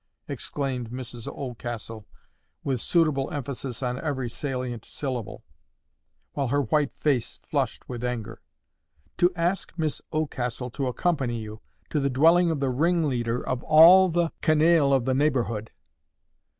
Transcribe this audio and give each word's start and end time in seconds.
exclaimed 0.27 0.89
Mrs 0.89 1.27
Oldcastle, 1.31 2.07
with 2.63 2.81
suitable 2.81 3.29
emphasis 3.29 3.83
on 3.83 3.99
every 3.99 4.27
salient 4.31 4.83
syllable, 4.83 5.43
while 6.33 6.47
her 6.47 6.63
white 6.63 6.91
face 6.97 7.39
flushed 7.43 7.87
with 7.87 8.03
anger. 8.03 8.41
"To 9.17 9.31
ask 9.35 9.71
Miss 9.77 10.01
Oldcastle 10.11 10.71
to 10.71 10.87
accompany 10.87 11.37
you 11.37 11.61
to 11.91 11.99
the 11.99 12.09
dwelling 12.09 12.49
of 12.49 12.59
the 12.59 12.71
ringleader 12.71 13.47
of 13.47 13.61
all 13.61 14.09
the 14.09 14.31
canaille 14.41 14.91
of 14.91 15.05
the 15.05 15.13
neighbourhood!" 15.13 15.69